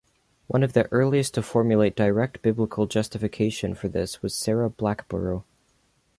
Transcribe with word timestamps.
One 0.47 0.63
of 0.63 0.73
the 0.73 0.91
earliest 0.91 1.35
to 1.35 1.43
formulate 1.43 1.95
direct 1.95 2.41
biblical 2.41 2.87
justification 2.87 3.75
for 3.75 3.87
this 3.87 4.23
was 4.23 4.33
Sarah 4.35 4.67
Blackborow. 4.71 5.43